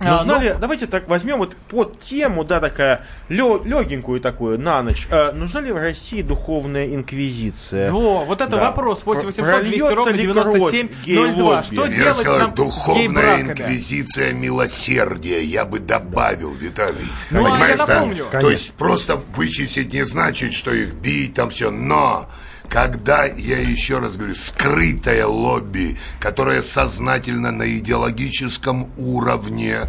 [0.00, 4.82] а, Нужна ну, ли, давайте так возьмем вот под тему, да, такая легенькую такую на
[4.82, 5.08] ночь.
[5.10, 7.90] Э, нужна ли в России духовная инквизиция?
[7.90, 8.68] Во, вот это Да.
[8.68, 9.00] вопрос.
[9.04, 11.32] 8 800 200 Прольется ровно ли 97 кровь гей-лобби?
[11.34, 11.62] 02.
[11.62, 15.42] Что Я делать сказал, нам духовная инквизиция милосердия.
[15.42, 17.08] Я бы добавил, Виталий.
[17.30, 17.94] Ну, а Понимаешь, я да?
[17.94, 18.24] напомню.
[18.30, 21.70] То есть просто вычистить не значит, что их бить там все.
[21.70, 22.28] Но
[22.68, 29.80] когда, я еще раз говорю, скрытое лобби, которое сознательно на идеологическом уровне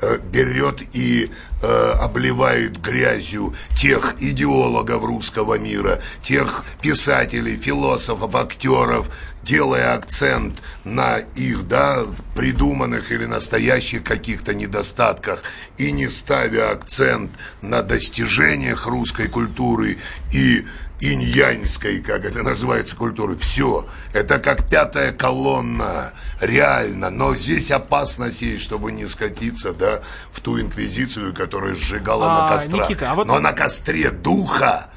[0.00, 1.30] э, берет и
[1.62, 9.10] э, обливает грязью тех идеологов русского мира, тех писателей, философов, актеров,
[9.44, 15.42] делая акцент на их, да, придуманных или настоящих каких-то недостатках
[15.78, 17.30] и не ставя акцент
[17.62, 19.98] на достижениях русской культуры
[20.32, 20.64] и
[21.12, 23.36] иньяньской, как это называется, культуры.
[23.36, 23.86] Все.
[24.12, 26.12] Это как пятая колонна.
[26.40, 27.10] Реально.
[27.10, 30.00] Но здесь опасность есть, чтобы не скатиться, да,
[30.32, 32.88] в ту инквизицию, которая сжигала А, на кострах.
[32.88, 34.88] Никита, а вот- Но на костре духа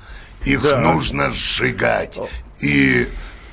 [0.46, 2.18] их нужно сжигать.
[2.62, 3.08] И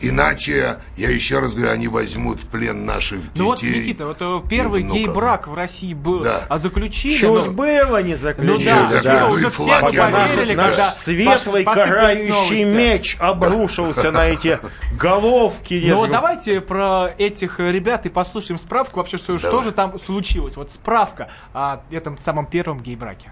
[0.09, 3.33] иначе, я еще раз говорю, они возьмут в плен наших детей.
[3.37, 6.45] Ну вот, Никита, вот э, первый гей-брак в России был, Да.
[6.49, 7.17] а заключили...
[7.17, 8.65] Что ну, ж было, не Ну заключили.
[8.65, 9.21] да, да.
[9.29, 12.65] Ну уже все поверили, наш, когда светлый пос- карающий новости.
[12.65, 14.59] меч обрушился на эти
[14.99, 15.83] головки.
[15.89, 20.57] Ну вот давайте про этих ребят и послушаем справку вообще, что, что же там случилось.
[20.57, 23.31] Вот справка о этом самом первом гей-браке.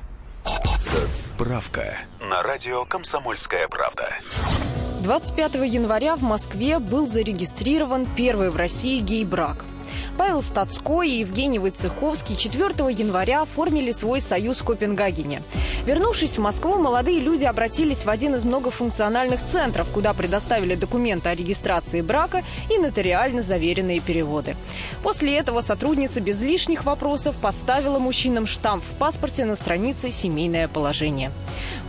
[1.13, 4.13] Справка на радио «Комсомольская правда».
[5.03, 9.65] 25 января в Москве был зарегистрирован первый в России гей-брак.
[10.17, 15.43] Павел Стацкой и Евгений Войцеховский 4 января оформили свой союз в Копенгагене.
[15.87, 21.35] Вернувшись в Москву, молодые люди обратились в один из многофункциональных центров, куда предоставили документы о
[21.35, 24.57] регистрации брака и нотариально заверенные переводы.
[25.03, 31.33] После этого сотрудница без лишних вопросов поставила мужчинам штамп в паспорте на странице «Семейное положение».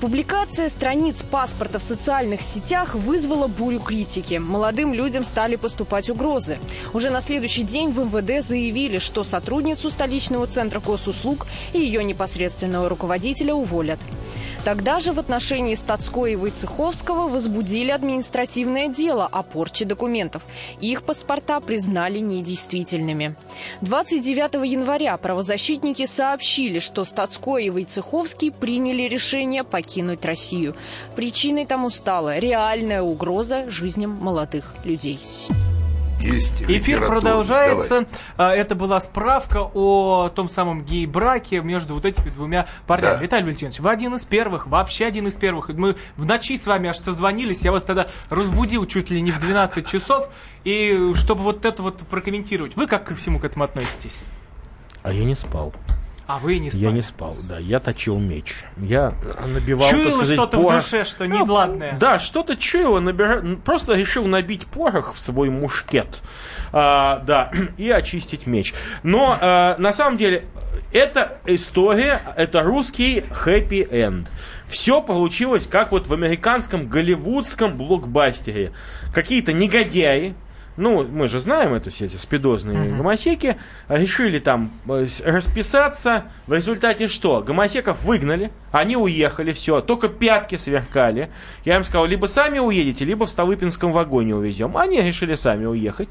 [0.01, 4.35] Публикация страниц паспорта в социальных сетях вызвала бурю критики.
[4.35, 6.57] Молодым людям стали поступать угрозы.
[6.93, 12.89] Уже на следующий день в МВД заявили, что сотрудницу столичного центра госуслуг и ее непосредственного
[12.89, 13.99] руководителя уволят.
[14.63, 20.41] Тогда же в отношении Стацкой и Войцеховского возбудили административное дело о порче документов.
[20.79, 23.35] Их паспорта признали недействительными.
[23.81, 30.75] 29 января правозащитники сообщили, что Стацкой и Войцеховский приняли решение покинуть Россию.
[31.15, 35.19] Причиной тому стала реальная угроза жизням молодых людей.
[36.25, 37.07] Есть Эфир литературный.
[37.07, 38.05] продолжается.
[38.37, 43.15] А, Это была справка о том самом гей-браке между вот этими двумя парнями.
[43.15, 43.21] Да.
[43.21, 45.69] Виталий Валентинович, вы один из первых, вообще один из первых.
[45.69, 49.39] Мы в ночи с вами аж созвонились, я вас тогда разбудил чуть ли не в
[49.39, 50.29] 12 часов,
[50.63, 52.75] и чтобы вот это вот прокомментировать.
[52.75, 54.21] Вы как ко всему к этому относитесь?
[55.01, 55.73] А я не спал.
[56.33, 56.85] А вы не спали.
[56.85, 57.59] Я не спал, да.
[57.59, 58.55] Я точил меч.
[58.77, 59.13] Я
[59.53, 60.81] набивал, Чуяло сказать, что-то в порох.
[60.81, 61.95] душе, что Ну, недладное.
[61.99, 66.21] Да, что-то чуяло, набира- просто решил набить порох в свой мушкет,
[66.71, 68.73] А, да, и очистить меч.
[69.03, 70.45] Но а, на самом деле
[70.91, 74.27] эта история, это русский хэппи-энд.
[74.67, 78.71] Все получилось как вот в американском голливудском блокбастере.
[79.13, 80.33] Какие-то негодяи,
[80.75, 83.57] ну, мы же знаем это все эти спидозные гомосеки,
[83.87, 86.25] решили там э, расписаться.
[86.47, 87.41] В результате что?
[87.41, 91.29] Гомосеков выгнали, они уехали, все, только пятки сверкали.
[91.63, 94.75] Я им сказал, либо сами уедете, либо в Столыпинском вагоне увезем.
[94.77, 96.09] Они решили сами уехать.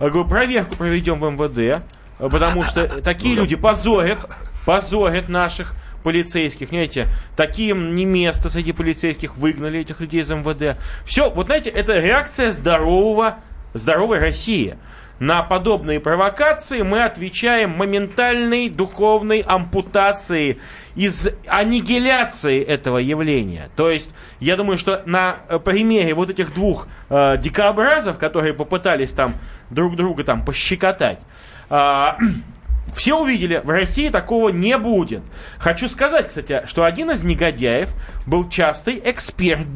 [0.00, 1.84] Я говорю, проверку проведем в МВД,
[2.18, 4.18] потому что такие люди позорят,
[4.64, 10.78] позорят наших полицейских, знаете, таким не место среди полицейских выгнали этих людей из МВД.
[11.04, 13.38] Все, вот знаете, это реакция здорового,
[13.74, 14.76] здоровой России.
[15.18, 20.58] На подобные провокации мы отвечаем моментальной духовной ампутацией
[20.94, 23.68] из аннигиляции этого явления.
[23.76, 29.12] То есть, я думаю, что на э, примере вот этих двух э, дикообразов, которые попытались
[29.12, 29.36] там
[29.68, 31.20] друг друга там пощекотать,
[31.68, 32.16] а,
[32.94, 35.22] все увидели, в России такого не будет.
[35.58, 37.90] Хочу сказать, кстати, что один из негодяев
[38.26, 39.66] был частый эксперт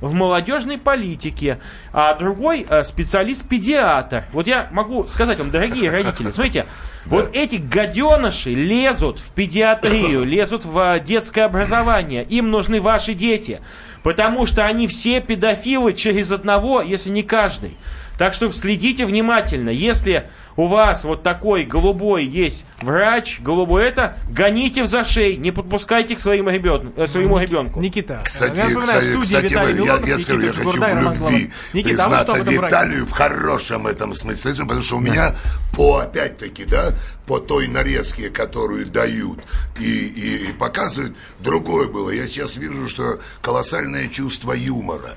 [0.00, 1.58] в молодежной политике,
[1.92, 4.24] а другой э, специалист-педиатр.
[4.32, 6.66] Вот я могу сказать вам, дорогие родители, смотрите,
[7.06, 12.24] вот эти гаденыши лезут в педиатрию, лезут в э, детское образование.
[12.24, 13.60] Им нужны ваши дети,
[14.02, 17.76] потому что они все педофилы через одного, если не каждый.
[18.18, 19.70] Так что следите внимательно.
[19.70, 20.24] Если
[20.58, 26.18] у вас вот такой голубой есть врач, голубой это, гоните в зашей, не подпускайте к
[26.18, 27.80] своему, ребен- э, своему ребенку.
[27.80, 31.14] Никита, Кстати, я напоминаю, кстати, кстати, Виталий я, Милонов, я скажу, я хочу в Роман
[31.14, 31.50] любви.
[31.72, 32.50] Никита, а признаться браке?
[32.66, 35.36] Виталию в хорошем этом смысле, потому что у меня
[35.76, 36.92] по, опять-таки, да,
[37.26, 39.38] по той нарезке, которую дают
[39.78, 42.10] и, и, и показывают, другое было.
[42.10, 45.14] Я сейчас вижу, что колоссальное чувство юмора.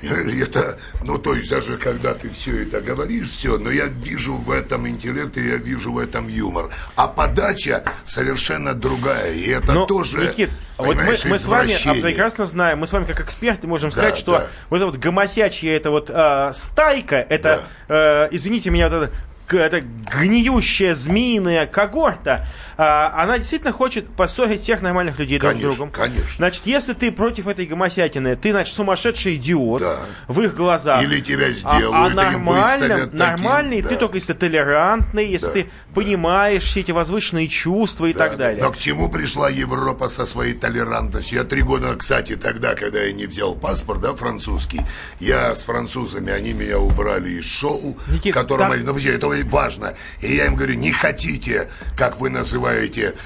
[0.00, 4.36] Я- Это, ну, то есть даже когда ты все это говоришь, все, но я вижу
[4.36, 6.70] в этом интеллект, и я вижу в этом юмор.
[6.94, 11.94] А подача совершенно другая, и это Но, тоже, Никит, вот мы, мы с вами а,
[12.00, 14.46] прекрасно знаем, мы с вами как эксперты можем Да, сказать, что да.
[14.70, 19.10] вот эта вот гомосячья, эта вот а, стайка, это, э, извините меня, вот
[19.48, 22.46] это, это гниющая змеиная когорта,
[22.80, 25.90] а, она действительно хочет поссорить всех нормальных людей друг с Конечно, другом.
[25.90, 26.34] конечно.
[26.36, 29.96] Значит, если ты против этой гомосятины, ты, значит, сумасшедший идиот Да.
[30.28, 31.02] в их глазах.
[31.02, 33.88] Или тебя А- сделают, а, или нормальным, выставят таким, нормальный, да.
[33.88, 38.30] ты только если толерантный, если Да, ты понимаешь все эти возвышенные чувства и Да, так
[38.32, 38.36] да.
[38.44, 38.62] далее.
[38.62, 41.38] Но к чему пришла Европа со своей толерантностью?
[41.38, 44.82] Я три года, кстати, тогда, когда я не взял паспорт, да, французский,
[45.18, 49.26] я с французами, они меня убрали из шоу, Никит, в котором там- они, ну, это
[49.50, 49.96] важно.
[50.20, 52.67] И я им говорю, не хотите, как вы называете,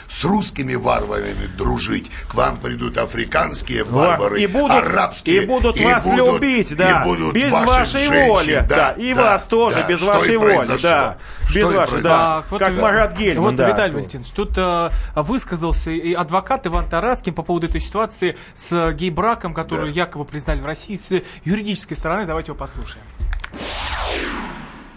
[0.09, 5.43] с русскими варварами дружить, к вам придут африканские варвары, и будут, арабские.
[5.43, 9.15] и будут и вас будут- любить, и да, будут без вашей женщин, воли, да, и
[9.15, 9.87] да, вас тоже да.
[9.89, 13.17] без Что вашей и воли, да, Что без и вашей, да, вот как и- Марат
[13.17, 13.69] Гельман, Вот, да.
[13.71, 18.93] Виталий Валентинович, тут э, высказался и адвокат Иван Тараскин по поводу этой ситуации с э,
[18.93, 19.91] гей-браком, который Да.
[19.91, 22.25] якобы признали в России с юридической стороны.
[22.27, 23.05] Давайте его послушаем.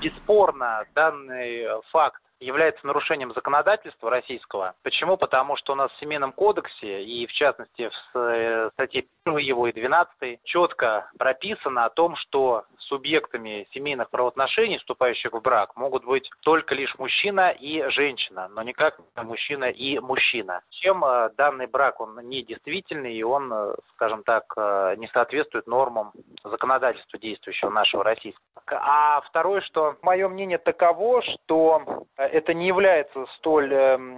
[0.02, 4.76] Бесспорно, данный э, факт является нарушением законодательства российского.
[4.84, 5.18] Почему?
[5.18, 9.68] Потому что у нас в Семейном кодексе и, в частности, в э, статье 1 его
[9.68, 16.30] и 12 четко прописано о том, что субъектами семейных правоотношений, вступающих в брак, могут быть
[16.42, 20.62] только лишь мужчина и женщина, но никак мужчина и мужчина.
[20.70, 26.12] Чем э, данный брак, он недействительный и он, э, скажем так, э, не соответствует нормам
[26.44, 28.44] законодательства действующего нашего российского.
[28.68, 33.70] А второе, что мое мнение таково, что это не является столь,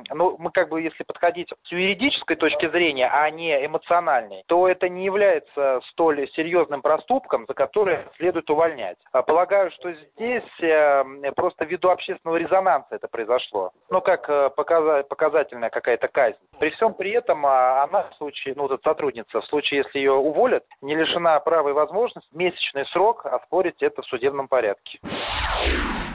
[0.10, 4.88] ну, мы как бы, если подходить с юридической точки зрения, а не эмоциональной, то это
[4.88, 8.98] не является столь серьезным проступком, за который следует увольнять.
[9.12, 11.04] А Полагаю, что здесь э,
[11.36, 13.72] просто ввиду общественного резонанса это произошло.
[13.90, 16.38] Ну, как э, показа- показательная какая-то казнь.
[16.60, 20.14] При всем при этом а, она в случае, ну, эта сотрудница, в случае, если ее
[20.14, 25.00] уволят, не лишена права и возможности месячный срок оспорить это в судебном порядке.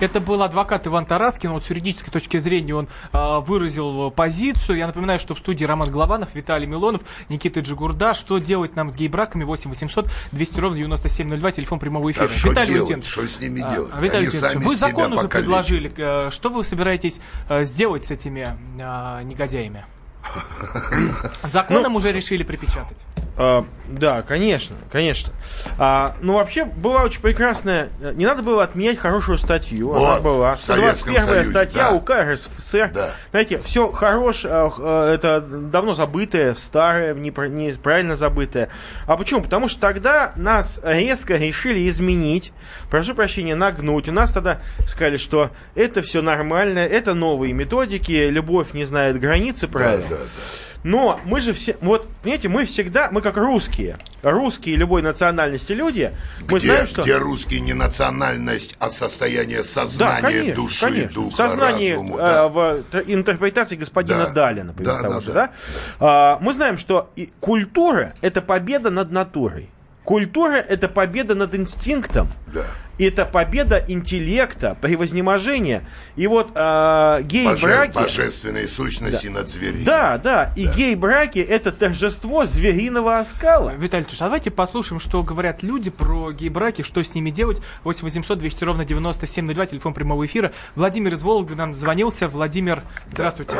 [0.02, 1.52] Это был адвокат Иван Тараскин.
[1.52, 4.78] Вот с юридической точки зрения он э, выразил позицию.
[4.78, 8.12] Я напоминаю, что в студии Роман Голованов, Виталий Милонов, Никита Джигурда.
[8.12, 9.44] Что делать нам с гей-браками?
[9.44, 12.24] 8 800 200 ровно 9702, телефон прямого эфира.
[12.24, 12.74] А что Виталий?
[12.74, 13.06] Лютенко.
[13.06, 13.92] Что с ними А, делать?
[14.00, 15.92] Виталий Они Лютенко, вы закон уже предложили.
[15.96, 19.84] Э, Что вы собираетесь э, сделать с этими э, негодяями?
[21.52, 22.98] Законом уже решили припечатать.
[23.34, 25.32] А, да, конечно, конечно.
[25.78, 27.88] А, ну, вообще, была очень прекрасная...
[28.14, 29.94] Не надо было отменять хорошую статью.
[29.94, 30.54] Она Вот, была.
[30.54, 31.96] в Советском 121 Союзе, статья да.
[31.96, 32.90] УК РСФСР.
[32.94, 33.10] Да.
[33.30, 34.70] Знаете, все хорошее,
[35.14, 38.68] это давно забытое, старое, непра- неправильно забытое.
[39.06, 39.40] А почему?
[39.42, 42.52] Потому что тогда нас резко решили изменить,
[42.90, 44.10] прошу прощения, нагнуть.
[44.10, 49.68] У нас тогда сказали, что это все нормально, это новые методики, любовь не знает границы,
[49.68, 50.11] правильно?
[50.16, 50.82] Да, да.
[50.84, 56.12] Но мы же все, вот, понимаете, мы всегда, мы как русские, русские любой национальности люди,
[56.48, 57.02] мы где, знаем, что...
[57.02, 61.22] где русский не национальность, а состояние сознания, да, конечно, души, конечно.
[61.22, 62.16] духа, Сознание разума.
[62.16, 62.48] э, да.
[62.48, 62.58] в
[62.90, 64.32] тр- интерпретации господина Да.
[64.32, 65.34] Даля, например, Да, того да, же, да.
[65.34, 65.52] да?
[66.00, 69.70] А, мы знаем, что и культура– это победа над натурой.
[70.02, 72.26] Культура– это победа над инстинктом.
[72.52, 72.64] Да.
[72.98, 75.82] Это победа интеллекта, превознеможения.
[76.14, 77.94] И вот э, Боже- гей-браки...
[77.94, 79.84] божественной сущности над звериной.
[79.84, 80.52] Да, да.
[80.56, 83.72] И гей-браки– это торжество звериного оскала.
[83.76, 87.60] Виталий Ильич, а давайте послушаем, что говорят люди про гей-браки, что с ними делать.
[87.84, 90.52] 8 800 200 ровно 9702, телефон прямого эфира.
[90.76, 92.28] Владимир из Вологды нам звонился.
[92.28, 93.56] Владимир, здравствуйте.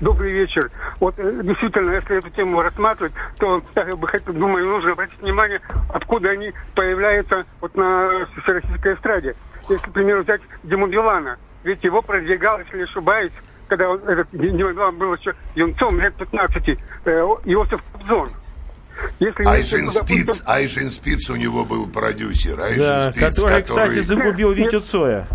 [0.00, 0.70] Добрый вечер.
[1.00, 5.60] Вот э, действительно, если эту тему рассматривать, то я бы хотел, думаю, нужно обратить внимание,
[5.92, 7.97] откуда они появляются вот на
[8.42, 9.34] всероссийской эстраде.
[9.68, 13.32] Если, к примеру, взять Диму Билана, ведь его продвигал, если не ошибаюсь,
[13.68, 17.10] когда он, этот Дима Билан был еще юнцом лет 15, э,
[17.44, 18.28] Иосиф Кобзон.
[19.20, 22.60] Если допустим, Спиц, Айшин Спиц у него был продюсер.
[22.60, 25.26] Айшин Да, Спиц, который, кстати, загубил Витю Цоя.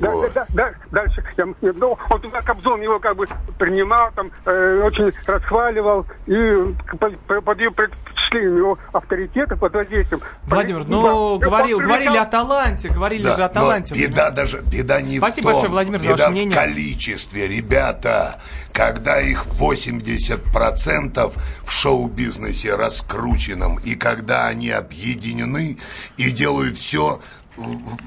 [0.00, 1.24] Да, да, да, да, дальше.
[1.36, 3.26] Я, ну, вот туда Кобзон его как бы
[3.58, 10.22] принимал, там, э, очень расхваливал, и под, под ее впечатлением его авторитета, под воздействием.
[10.44, 13.94] Владимир, ну, да, говорил, он говорили о таланте, говорили Да, же о таланте.
[13.94, 16.54] беда даже, беда не Спасибо в том, большое, Владимир, за беда ваше в мнение.
[16.56, 18.40] количестве, ребята.
[18.72, 21.32] Когда их 80%
[21.64, 25.78] в шоу-бизнесе раскрученном, и когда они объединены
[26.16, 27.20] и делают все,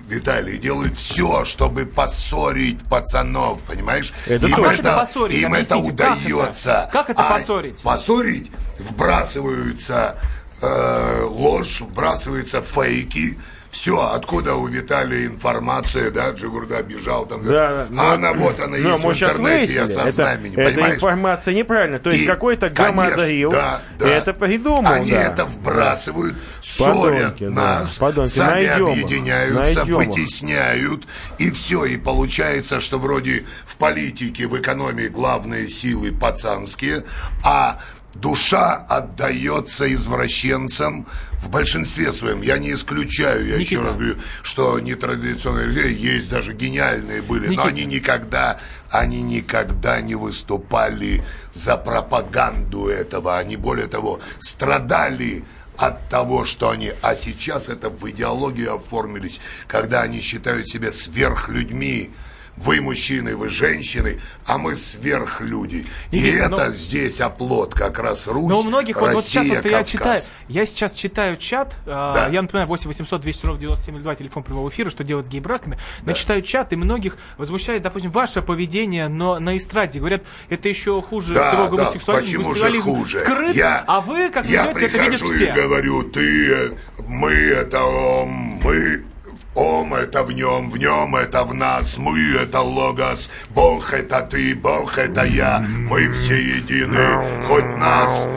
[0.08, 4.12] Виталий, делают все, чтобы поссорить пацанов, понимаешь?
[4.26, 4.56] Это им.
[4.56, 5.42] Как это поссорить?
[5.42, 6.26] им это Объясните, как это?
[6.28, 6.90] удается.
[6.92, 7.80] Как это А поссорить?
[7.82, 10.18] Поссорить вбрасываются
[10.62, 13.38] э, ложь, вбрасываются фейки.
[13.76, 17.46] Все, откуда у Виталия информация, да, Джигурда бежал там.
[17.46, 20.72] Да, а она вот она но есть в сейчас интернете, я выяснили, со знамени, это,
[20.72, 20.96] понимаешь?
[20.96, 22.00] информация неправильная.
[22.00, 24.08] То есть И, какой-то гамадрил да, да.
[24.08, 24.94] это придумал.
[24.94, 25.24] Они да.
[25.24, 28.30] это вбрасывают, ссорят Подонки, да, нас, подонки.
[28.30, 31.04] сами Найдем объединяются, найдем вытесняют,
[31.38, 31.84] и все.
[31.84, 37.04] И получается, что вроде в политике, в экономии главные силы пацанские,
[37.44, 37.82] а
[38.16, 41.06] душа отдается извращенцам
[41.42, 42.42] в большинстве своем.
[42.42, 43.84] Я не исключаю, я еще Никита.
[43.84, 47.68] раз говорю, что нетрадиционные люди есть даже гениальные были, но Никита.
[47.68, 51.24] они никогда, они никогда не выступали
[51.54, 53.38] за пропаганду этого.
[53.38, 55.44] Они, более того, страдали
[55.78, 56.94] от того, что они...
[57.02, 62.12] А сейчас это в идеологию оформились, когда они считают себя сверхлюдьми.
[62.58, 65.86] Вы мужчины, вы женщины, а мы сверхлюди.
[66.12, 69.64] И ну- это здесь оплот как раз Русь, Но у многих, вот, вот Россия, сейчас
[69.64, 72.30] вот я читаю, я сейчас читаю чат, э, Да.
[72.32, 76.14] я напоминаю, 8 800 200 ровно 9702, телефон прямого эфира, что делать с гей-браками, но
[76.14, 81.34] читаю чат, и многих возмущает, допустим, ваше поведение но на эстраде, говорят, это еще хуже
[81.34, 83.20] Да, всего да, гомосексуализм, почему же хуже?
[83.20, 85.54] скрыт, Я- а вы, как Я ведете, это видят прихожу и все.
[85.54, 86.70] говорю, ты, э,
[87.08, 89.04] мы это мы
[89.56, 94.54] Ом это в нем, в нем это в нас, мы это логос, Бог это ты,
[94.54, 98.28] Бог это я, мы все едины, хоть нас,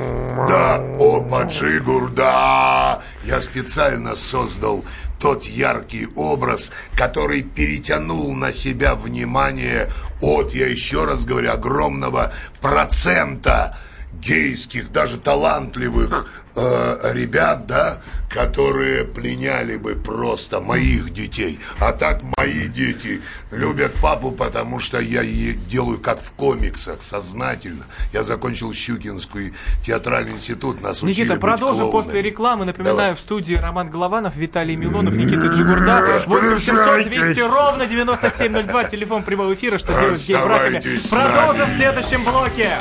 [0.49, 3.01] да, о, Паджигур, да.
[3.25, 4.85] Я специально создал
[5.19, 13.77] тот яркий образ, который перетянул на себя внимание от, я еще раз говорю, огромного процента
[14.21, 21.59] гейских, даже талантливых э, ребят, да, которые пленяли бы просто моих детей.
[21.81, 23.20] А так мои дети
[23.51, 25.22] любят папу, потому что я
[25.68, 27.85] делаю как в комиксах, сознательно.
[28.12, 29.55] Я закончил Щукинский
[29.85, 32.64] театральный институт, нас учили Никита, продолжим после рекламы.
[32.64, 33.14] Напоминаю, Давай.
[33.14, 36.22] в студии Роман Голованов, Виталий Милонов, Никита Джигурда.
[36.26, 40.81] 8700 200 ровно 9702, телефон прямого эфира, что делать с гей-браками.
[41.11, 42.79] Продолжим в следующем блоке.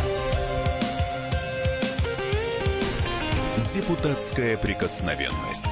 [3.78, 5.68] Депутатская прикосновенность.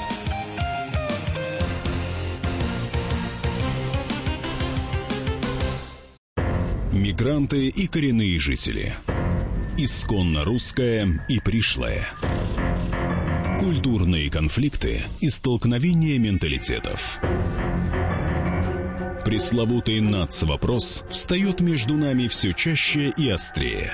[6.92, 8.94] Мигранты и коренные жители.
[9.80, 12.06] Исконно русское и пришлое.
[13.58, 17.20] Культурные конфликты и столкновения менталитетов.
[19.26, 23.94] Пресловутый НАЦ-вопрос встает между нами все чаще и острее.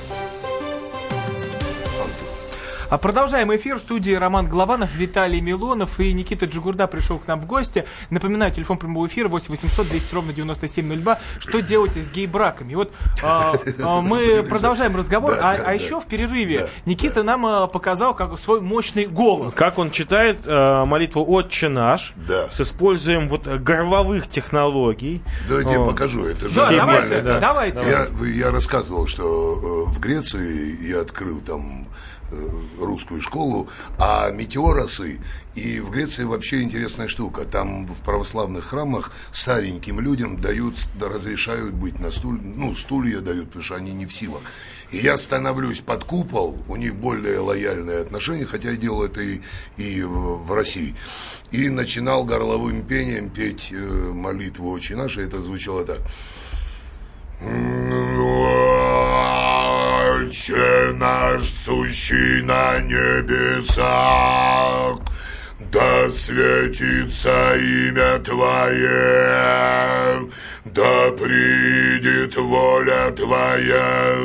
[2.91, 7.39] А продолжаем эфир в студии Роман Голованов, Виталий Милонов и Никита Джигурда пришел к нам
[7.39, 7.85] в гости.
[8.09, 11.17] Напоминаю, телефон прямого эфира 8 800 200 ровно 9702.
[11.39, 12.75] Что делать с гей-браками?
[12.75, 12.91] Вот
[13.23, 18.37] а, а, мы продолжаем разговор, а, а еще в перерыве Никита нам а, показал как
[18.37, 19.55] свой мощный голос.
[19.55, 22.49] Как он читает а, молитву «Отче наш» Да.
[22.51, 25.21] с использованием вот горловых технологий.
[25.47, 27.39] Да, я покажу, это же Да, давайте, да.
[27.39, 27.85] давайте.
[27.85, 31.87] Я, я рассказывал, что э, в Греции я открыл там
[32.79, 35.19] русскую школу, а метеоросы,
[35.55, 41.73] и в Греции вообще интересная штука, там в православных храмах стареньким людям дают, да, разрешают
[41.73, 44.41] быть на стуле, ну, стулья дают, потому что они не в силах.
[44.91, 49.41] И я становлюсь под купол, у них более лояльные отношения, хотя я делал это и,
[49.77, 50.95] и в, России.
[51.51, 55.99] И начинал горловым пением петь э, молитву «Отче наш», это звучало так.
[60.31, 63.85] Отче наш, сущий на небесах,
[65.59, 68.61] да светится имя Твое,
[70.63, 74.15] да придет воля Твоя,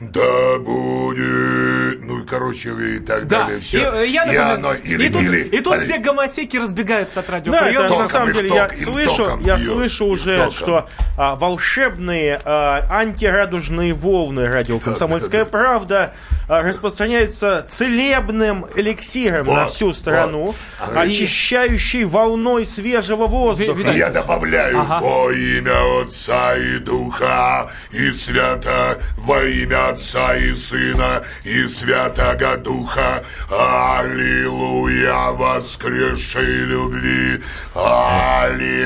[0.00, 2.01] да будет...
[2.22, 3.58] И, короче, и так Да, далее.
[3.58, 3.78] и, Все.
[3.92, 7.26] э, я И оно- или- и тут, или- и тут или- все гомосеки разбегаются от
[7.26, 7.68] Да, радиоприема.
[7.70, 10.52] это Током на самом деле ток, я слышу, током я бьет, слышу уже, током.
[10.52, 15.50] что а, волшебные а, антирадужные волны радио «Комсомольская да, да.
[15.50, 16.14] правда»
[16.48, 20.56] а, распространяются целебным эликсиром Вот, на всю страну, вот.
[20.80, 21.02] Ага.
[21.02, 23.90] очищающей волной свежего воздуха.
[23.90, 25.00] И я добавляю Ага.
[25.04, 31.66] во имя Отца и Духа, и Свято, во имя Отца и Сына, и
[32.14, 33.22] Святого Духа.
[33.50, 37.42] Аллилуйя, воскресшей любви.
[37.74, 38.82] Аллилуйя.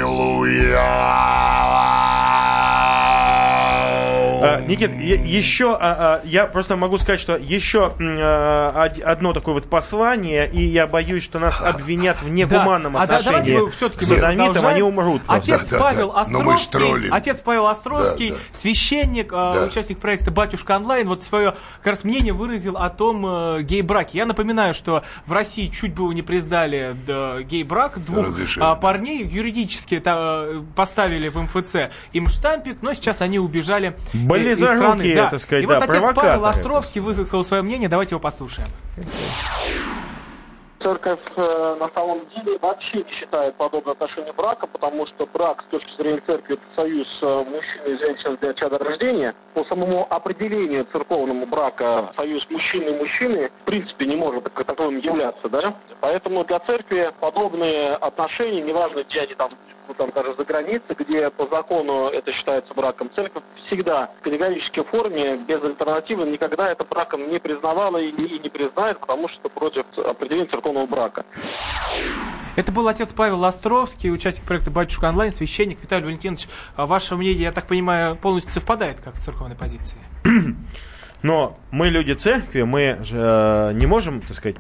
[4.43, 9.55] А, Никит, еще а, а, я просто могу сказать, что еще а, од- одно такое
[9.55, 13.03] вот послание, и я боюсь, что нас обвинят в негуманном Да.
[13.03, 15.23] А да- давайте отношении мы все-таки к садомитам, они умрут.
[15.25, 15.53] просто.
[15.55, 16.21] Отец Да, да, Павел да.
[16.21, 18.41] Островский, отец Павел Островский, Да, да.
[18.59, 19.65] священник, э, Да.
[19.67, 24.19] участник проекта «Батюшка онлайн», вот свое как раз мнение выразил о том э, гей-браке.
[24.19, 28.63] Я напоминаю, что в России чуть было не признали да, гей-брак двух Разрешили.
[28.65, 33.97] а, парней, юридически это, э, поставили в МФЦ им штампик, но сейчас они убежали
[34.35, 35.15] из Близорукие, страны.
[35.15, 35.31] Да.
[35.31, 36.47] так сказать, И вот да, отец Павел.
[36.47, 38.69] Островский высказал свое мнение, давайте его послушаем.
[40.83, 45.71] Церковь э, на самом деле вообще не считает подобное отношение брака, потому что брак с
[45.71, 49.35] точки зрения церкви это союз э, мужчины и женщины для чадорождения.
[49.55, 54.99] По самому определению церковному брака союз мужчины и мужчины в принципе не может так- таковым
[54.99, 55.75] являться, да?
[56.01, 59.51] Поэтому для церкви подобные отношения, неважно где они там
[59.89, 64.85] ну, там даже за границей, где по закону это считается браком, церковь всегда в категорической
[64.85, 69.49] форме, без альтернативы, никогда это браком не признавала и не, и не признает, потому что
[69.49, 71.25] против определения церковного брака.
[72.57, 76.49] Это был отец Павел Островский, участник проекта «Батюшка онлайн», священник Виталий Валентинович.
[76.75, 80.01] а Ваше мнение, я так понимаю, полностью совпадает как с церковной позицией.
[81.23, 84.57] Но мы люди церкви, мы э, не можем, так сказать,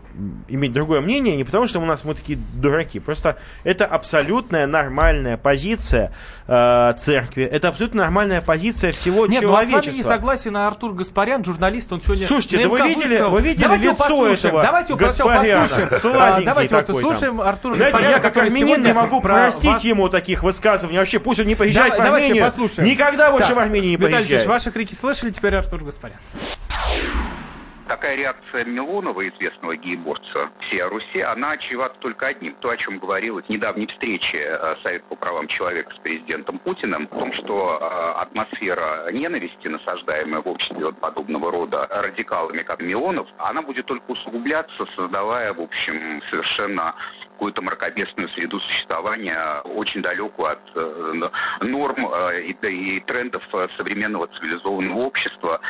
[0.48, 2.98] иметь другое мнение, не потому что у нас мы такие дураки.
[2.98, 6.12] Просто это абсолютная нормальная позиция
[6.48, 9.90] э, церкви, это абсолютно нормальная позиция всего Нет, ну а с человечества.
[9.90, 13.84] вами не согласен Артур Гаспарян, журналист, он сегодня Слушайте, да вы видели- вы видели давайте
[13.90, 15.62] лицо послушаем, этого Давайте Гаспаряна?
[15.62, 16.16] послушаем.
[16.20, 17.46] А, Давайте вот такой слушаем там.
[17.48, 20.98] Артура Знаете, Гаспаряна, я как армянин не могу про простить вас- ему таких высказываний.
[20.98, 22.44] Вообще, пусть он не поезжает Да- в Армению.
[22.44, 22.88] послушаем.
[22.88, 24.48] Никогда больше Так, в Армению не Виталий Ильич, поезжает.
[24.48, 26.18] ваши крики слышали, теперь Артур Гаспарян.
[27.88, 32.54] Такая реакция Милонова, известного гейборца всей Руси, она чревата только одним.
[32.54, 37.08] То, о чем говорилось в недавней встрече э, Совет по правам человека с президентом Путиным,
[37.10, 43.28] о том, что э, атмосфера ненависти, насаждаемая в обществе вот подобного рода радикалами, как Милонов,
[43.38, 46.96] она будет только усугубляться, создавая, в общем, совершенно
[47.36, 51.30] какую-то мракобесную среду существования, очень далекую от э,
[51.60, 53.42] норм э, и, трендов
[53.76, 55.60] современного цивилизованного общества,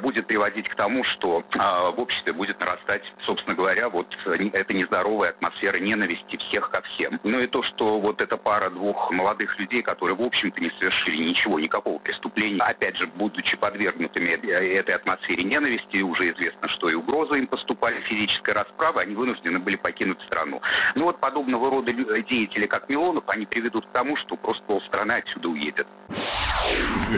[0.00, 4.06] будет приводить к тому, что в обществе будет нарастать, собственно говоря, вот
[4.52, 7.18] эта нездоровая атмосфера ненависти всех ко всем.
[7.24, 11.16] Ну и то, что вот эта пара двух молодых людей, которые, в общем-то, не совершили
[11.16, 17.38] ничего, никакого преступления, опять же, будучи подвергнутыми этой атмосфере ненависти, уже известно, что и угрозы
[17.38, 20.60] им поступали, физическая расправа, они вынуждены были покинуть страну.
[20.94, 25.48] Ну вот подобного рода деятели, как Милонов, они приведут к тому, что просто полстраны отсюда
[25.48, 25.86] уедет.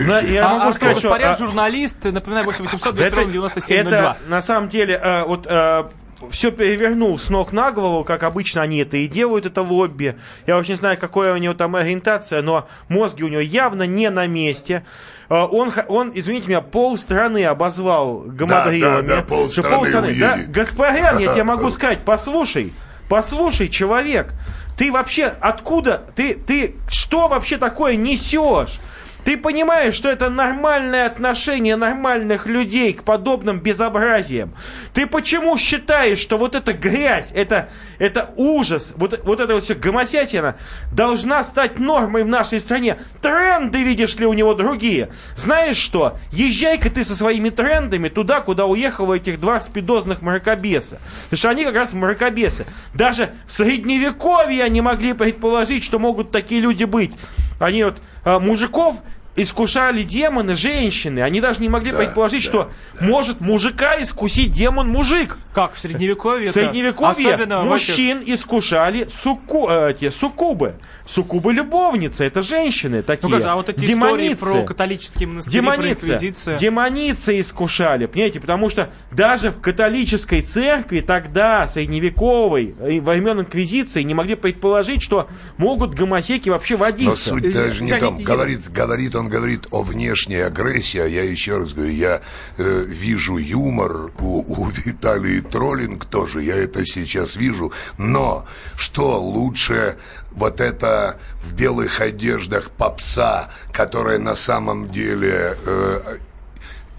[0.06, 1.12] На, я а, могу сказать, что...
[1.12, 5.90] А, журналист, напоминаю, 8800 297 Это, на самом деле, а, вот а,
[6.30, 10.16] все перевернул с ног на голову, как обычно они это и делают, это лобби.
[10.46, 14.08] Я вообще не знаю, какая у него там ориентация, но мозги у него явно не
[14.10, 14.84] на месте.
[15.28, 19.02] А, он, он извините меня, пол страны обозвал гамадрилами.
[19.06, 20.38] Да, да, да, пол страны, пол страны да?
[20.46, 22.72] Господин, я тебе могу сказать, послушай,
[23.10, 24.32] послушай, человек,
[24.78, 28.78] ты вообще откуда, ты, ты что вообще такое несешь?
[29.24, 34.54] Ты понимаешь, что это нормальное отношение нормальных людей к подобным безобразиям.
[34.94, 37.68] Ты почему считаешь, что вот эта грязь, это,
[37.98, 40.56] это ужас, вот, вот эта вот все гомосятина
[40.92, 42.96] должна стать нормой в нашей стране?
[43.20, 45.10] Тренды, видишь ли, у него другие.
[45.36, 46.18] Знаешь что?
[46.32, 50.98] Езжай-ка ты со своими трендами туда, куда уехало этих два спидозных мракобеса.
[51.24, 52.66] Потому что они как раз мракобесы.
[52.94, 57.12] Даже в средневековье они могли предположить, что могут такие люди быть.
[57.60, 58.96] Они вот а, мужиков
[59.36, 61.20] искушали демоны женщины.
[61.20, 63.06] Они даже не могли да, предположить, да, что да.
[63.06, 65.38] может мужика искусить демон-мужик.
[65.54, 66.48] Как в средневековье?
[66.48, 68.34] В средневековье мужчин этих...
[68.34, 70.74] искушали суку, э, те, суккубы.
[71.06, 73.36] Суккубы-любовницы, это женщины такие.
[73.36, 74.36] Ну, а вот эти демоницы.
[74.36, 81.66] про католические монастыри, демоницы, про Демоницы искушали, понимаете, потому что даже в католической церкви тогда,
[81.66, 87.34] средневековой, во времен инквизиции, не могли предположить, что могут гомосеки вообще водиться.
[87.34, 88.22] Но суть даже не там.
[88.22, 92.20] Говорит, говорит он говорит о внешней агрессии, а я еще раз говорю, я
[92.58, 97.72] э, вижу юмор у, у Виталии Троллинг тоже, я это сейчас вижу.
[97.96, 98.44] Но
[98.76, 99.96] что лучше
[100.32, 106.18] вот это в белых одеждах попса, которая на самом деле э,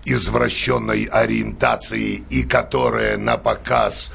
[0.06, 4.12] извращенной ориентации и которая на показ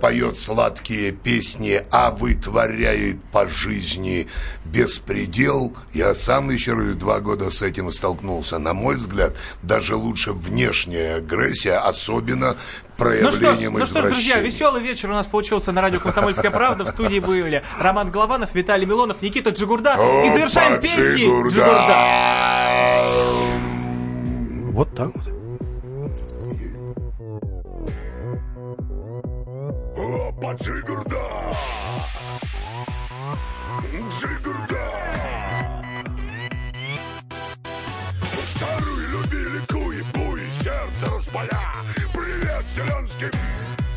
[0.00, 4.28] поет сладкие песни, а вытворяет по жизни
[4.64, 5.76] беспредел.
[5.92, 8.58] Я сам еще два года с этим столкнулся.
[8.58, 12.56] На мой взгляд, даже лучше внешняя агрессия, особенно
[12.96, 16.00] проявлением ну что ж, ну что ж, друзья, веселый вечер у нас получился на радио
[16.00, 16.84] «Комсомольская правда».
[16.84, 19.98] В студии были Роман Голованов, Виталий Милонов, Никита Джигурда.
[20.24, 22.04] И завершаем песни Джигурда.
[24.72, 25.33] Вот так вот.
[30.44, 31.83] Поджигурда!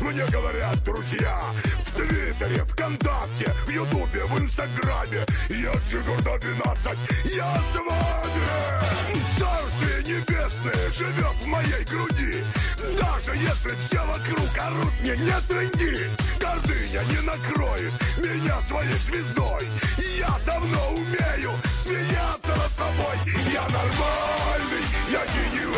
[0.08, 1.38] Мне говорят друзья
[1.84, 5.26] В Твиттере, ВКонтакте, в Ютубе, в Инстаграме.
[5.50, 9.18] Я Джигурда 12, я с вами.
[9.38, 12.42] Царствие небесное живет в моей груди.
[12.98, 19.68] Даже если все вокруг орут мне не тренди Гордыня не накроет меня своей звездой.
[20.18, 21.52] Я давно умею
[21.82, 23.34] смеяться над собой.
[23.52, 25.77] Я нормальный, я гениальный,